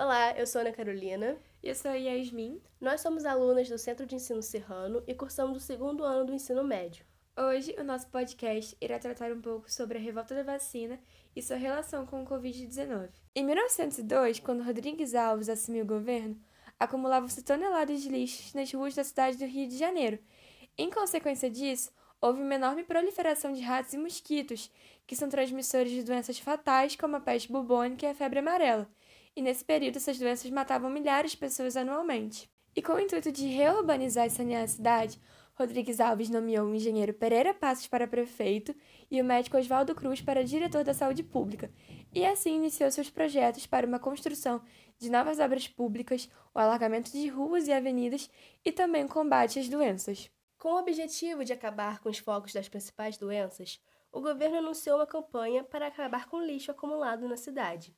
[0.00, 1.36] Olá, eu sou Ana Carolina.
[1.60, 2.62] E eu sou a Yasmin.
[2.80, 6.62] Nós somos alunas do Centro de Ensino Serrano e cursamos o segundo ano do ensino
[6.62, 7.04] médio.
[7.36, 11.00] Hoje, o nosso podcast irá tratar um pouco sobre a revolta da vacina
[11.34, 13.08] e sua relação com o Covid-19.
[13.34, 16.40] Em 1902, quando Rodrigues Alves assumiu o governo,
[16.78, 20.20] acumulavam-se toneladas de lixos nas ruas da cidade do Rio de Janeiro.
[20.78, 21.90] Em consequência disso,
[22.20, 24.70] houve uma enorme proliferação de ratos e mosquitos,
[25.08, 28.88] que são transmissores de doenças fatais como a peste bubônica e a febre amarela,
[29.38, 32.50] e nesse período essas doenças matavam milhares de pessoas anualmente.
[32.74, 35.20] E com o intuito de reurbanizar e sanear a cidade,
[35.54, 38.74] Rodrigues Alves nomeou o engenheiro Pereira Passos para prefeito
[39.08, 41.70] e o médico Oswaldo Cruz para diretor da saúde pública,
[42.12, 44.60] e assim iniciou seus projetos para uma construção
[44.98, 48.28] de novas obras públicas, o alargamento de ruas e avenidas
[48.64, 50.28] e também o combate às doenças.
[50.58, 55.06] Com o objetivo de acabar com os focos das principais doenças, o governo anunciou uma
[55.06, 57.94] campanha para acabar com o lixo acumulado na cidade.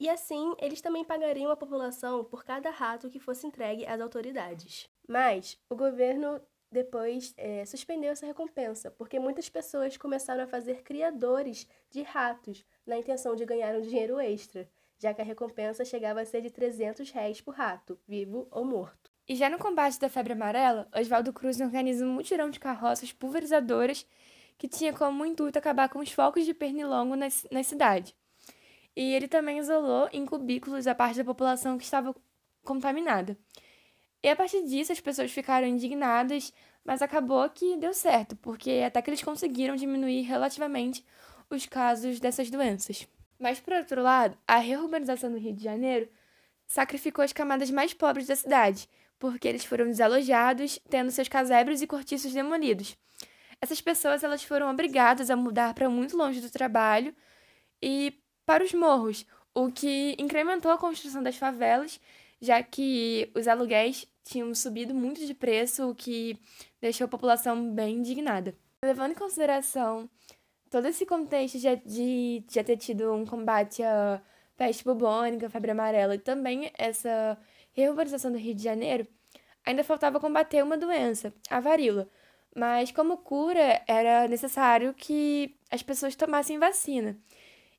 [0.00, 4.88] E assim, eles também pagariam a população por cada rato que fosse entregue às autoridades.
[5.06, 6.40] Mas o governo
[6.72, 12.96] depois é, suspendeu essa recompensa, porque muitas pessoas começaram a fazer criadores de ratos na
[12.96, 14.66] intenção de ganhar um dinheiro extra,
[14.98, 19.10] já que a recompensa chegava a ser de 300 réis por rato, vivo ou morto.
[19.28, 24.06] E já no combate da febre amarela, Oswaldo Cruz organiza um mutirão de carroças pulverizadoras
[24.56, 28.14] que tinha como intuito acabar com os focos de pernilongo na, na cidade.
[28.96, 32.14] E ele também isolou em cubículos a parte da população que estava
[32.64, 33.36] contaminada.
[34.22, 36.52] E a partir disso as pessoas ficaram indignadas,
[36.84, 41.04] mas acabou que deu certo, porque até que eles conseguiram diminuir relativamente
[41.48, 43.08] os casos dessas doenças.
[43.38, 46.08] Mas, por outro lado, a reurbanização do Rio de Janeiro
[46.66, 48.88] sacrificou as camadas mais pobres da cidade,
[49.18, 52.96] porque eles foram desalojados, tendo seus casebres e cortiços demolidos.
[53.60, 57.14] Essas pessoas elas foram obrigadas a mudar para muito longe do trabalho
[57.82, 62.00] e para os morros, o que incrementou a construção das favelas,
[62.40, 66.38] já que os aluguéis tinham subido muito de preço, o que
[66.80, 68.54] deixou a população bem indignada.
[68.84, 70.08] Levando em consideração
[70.70, 74.22] todo esse contexto de, de já ter tido um combate à
[74.56, 77.36] peste bubônica, febre amarela e também essa
[77.72, 79.06] reurbanização do Rio de Janeiro,
[79.64, 82.08] ainda faltava combater uma doença, a varíola.
[82.54, 87.16] Mas, como cura, era necessário que as pessoas tomassem vacina.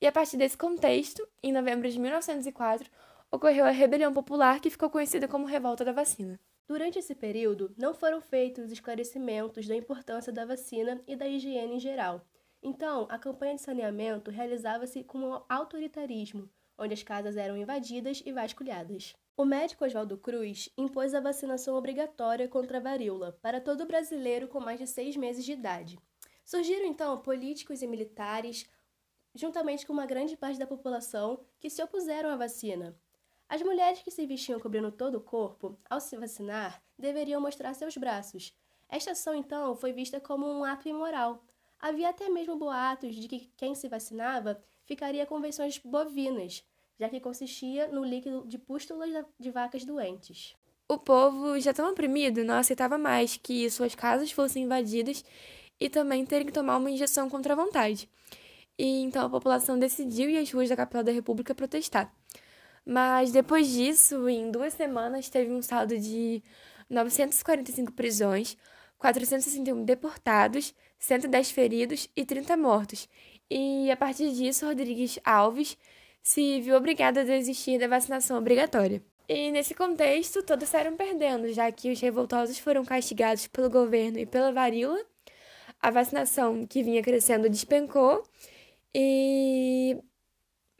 [0.00, 2.90] E a partir desse contexto, em novembro de 1904,
[3.30, 6.38] ocorreu a rebelião popular que ficou conhecida como Revolta da Vacina.
[6.68, 11.80] Durante esse período, não foram feitos esclarecimentos da importância da vacina e da higiene em
[11.80, 12.26] geral.
[12.60, 18.32] Então, a campanha de saneamento realizava-se com um autoritarismo, onde as casas eram invadidas e
[18.32, 19.14] vasculhadas.
[19.36, 24.58] O médico Oswaldo Cruz impôs a vacinação obrigatória contra a varíola para todo brasileiro com
[24.58, 25.98] mais de seis meses de idade.
[26.44, 28.66] Surgiram então políticos e militares,
[29.36, 32.98] juntamente com uma grande parte da população, que se opuseram à vacina.
[33.48, 37.96] As mulheres que se vestiam cobrindo todo o corpo, ao se vacinar, deveriam mostrar seus
[37.96, 38.52] braços.
[38.88, 41.44] Esta ação, então, foi vista como um ato imoral.
[41.78, 46.64] Havia até mesmo boatos de que quem se vacinava ficaria com versões bovinas,
[46.98, 50.56] já que consistia no líquido de pústulas de vacas doentes.
[50.88, 55.24] O povo, já tão oprimido, não aceitava mais que suas casas fossem invadidas
[55.78, 58.08] e também terem que tomar uma injeção contra a vontade.
[58.78, 62.12] E então a população decidiu ir às ruas da capital da República protestar.
[62.84, 66.42] Mas depois disso, em duas semanas, teve um saldo de
[66.88, 68.56] 945 prisões,
[68.98, 73.08] 461 deportados, 110 feridos e 30 mortos.
[73.50, 75.76] E a partir disso, Rodrigues Alves
[76.22, 79.02] se viu obrigada a desistir da vacinação obrigatória.
[79.28, 84.26] E nesse contexto, todos saíram perdendo, já que os revoltosos foram castigados pelo governo e
[84.26, 85.04] pela varíola,
[85.80, 88.22] a vacinação que vinha crescendo despencou,
[88.98, 90.02] e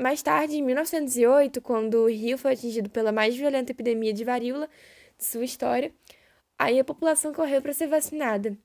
[0.00, 4.70] mais tarde, em 1908, quando o Rio foi atingido pela mais violenta epidemia de varíola
[5.18, 5.94] de sua história,
[6.58, 8.56] aí a população correu para ser vacinada.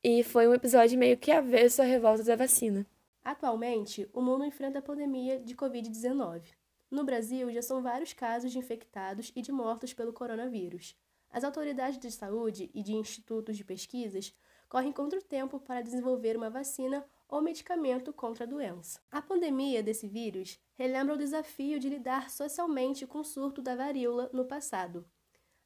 [0.00, 2.86] E foi um episódio meio que avesso à revolta da vacina.
[3.24, 6.42] Atualmente, o mundo enfrenta a pandemia de Covid-19.
[6.88, 10.96] No Brasil, já são vários casos de infectados e de mortos pelo coronavírus.
[11.32, 14.32] As autoridades de saúde e de institutos de pesquisas
[14.68, 19.00] correm contra o tempo para desenvolver uma vacina ou medicamento contra a doença.
[19.10, 24.30] A pandemia desse vírus relembra o desafio de lidar socialmente com o surto da varíola
[24.32, 25.04] no passado.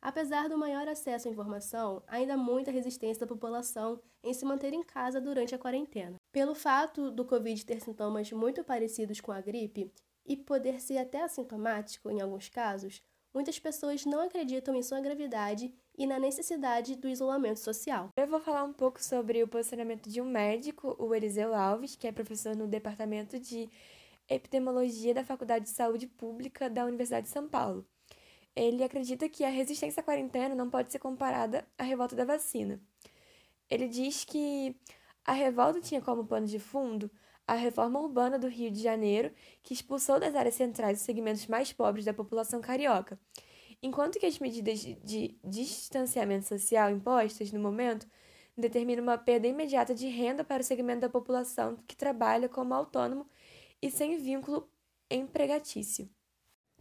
[0.01, 4.73] Apesar do maior acesso à informação, ainda há muita resistência da população em se manter
[4.73, 6.17] em casa durante a quarentena.
[6.31, 9.93] Pelo fato do Covid ter sintomas muito parecidos com a gripe
[10.25, 13.03] e poder ser até assintomático em alguns casos,
[13.33, 18.11] muitas pessoas não acreditam em sua gravidade e na necessidade do isolamento social.
[18.17, 22.07] Eu vou falar um pouco sobre o posicionamento de um médico, o Eliseu Alves, que
[22.07, 23.69] é professor no departamento de
[24.29, 27.87] Epidemiologia da Faculdade de Saúde Pública da Universidade de São Paulo.
[28.55, 32.81] Ele acredita que a resistência à quarentena não pode ser comparada à revolta da vacina.
[33.71, 34.77] Ele diz que
[35.25, 37.11] a revolta tinha como pano de fundo
[37.49, 41.73] a reforma urbana do Rio de Janeiro, que expulsou das áreas centrais os segmentos mais
[41.73, 43.19] pobres da população carioca,
[43.83, 48.07] enquanto que as medidas de distanciamento social impostas no momento
[48.55, 53.27] determinam uma perda imediata de renda para o segmento da população que trabalha como autônomo
[53.81, 54.69] e sem vínculo
[55.11, 56.07] empregatício.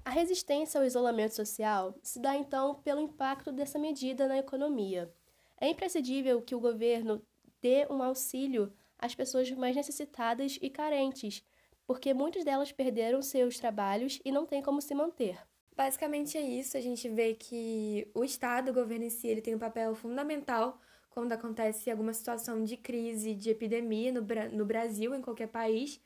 [0.03, 5.13] A resistência ao isolamento social se dá então pelo impacto dessa medida na economia.
[5.61, 7.21] É imprescindível que o governo
[7.61, 11.43] dê um auxílio às pessoas mais necessitadas e carentes,
[11.85, 15.39] porque muitas delas perderam seus trabalhos e não têm como se manter.
[15.75, 19.55] Basicamente é isso, a gente vê que o Estado, o governo em si, ele tem
[19.55, 20.79] um papel fundamental
[21.09, 24.21] quando acontece alguma situação de crise, de epidemia no,
[24.51, 26.01] no Brasil, em qualquer país,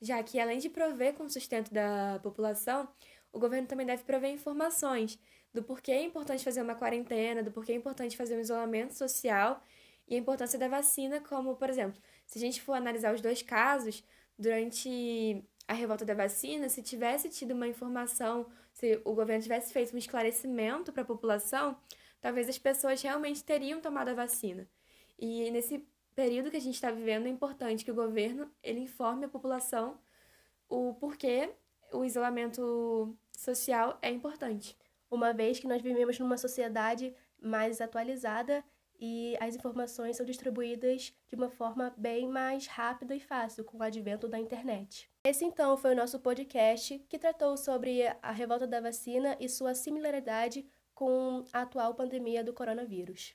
[0.00, 2.88] já que além de prover com o sustento da população,
[3.32, 5.18] o governo também deve prover informações
[5.52, 9.62] do porquê é importante fazer uma quarentena, do porquê é importante fazer um isolamento social
[10.06, 13.42] e a importância da vacina, como, por exemplo, se a gente for analisar os dois
[13.42, 14.04] casos,
[14.38, 19.92] durante a revolta da vacina, se tivesse tido uma informação, se o governo tivesse feito
[19.94, 21.76] um esclarecimento para a população,
[22.20, 24.68] talvez as pessoas realmente teriam tomado a vacina.
[25.18, 25.84] E nesse
[26.14, 29.98] período que a gente está vivendo, é importante que o governo ele informe a população
[30.68, 31.52] o porquê
[31.92, 34.78] o isolamento social é importante.
[35.10, 37.12] Uma vez que nós vivemos numa sociedade
[37.42, 38.64] mais atualizada
[39.00, 43.82] e as informações são distribuídas de uma forma bem mais rápida e fácil com o
[43.82, 45.10] advento da internet.
[45.24, 49.74] Esse então foi o nosso podcast que tratou sobre a revolta da vacina e sua
[49.74, 53.28] similaridade com a atual pandemia do coronavírus.